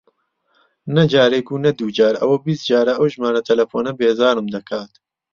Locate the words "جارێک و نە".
1.13-1.71